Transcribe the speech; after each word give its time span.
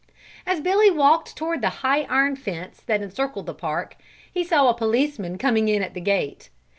As 0.47 0.59
Billy 0.59 0.89
walked 0.89 1.35
toward 1.35 1.61
the 1.61 1.69
high 1.85 2.05
iron 2.09 2.35
fence 2.35 2.81
that 2.87 3.03
encircled 3.03 3.45
the 3.45 3.53
park 3.53 3.97
he 4.33 4.43
saw 4.43 4.67
a 4.67 4.73
policeman 4.75 5.37
coming 5.37 5.67
in 5.67 5.83
at 5.83 5.93
the 5.93 6.01
gate. 6.01 6.49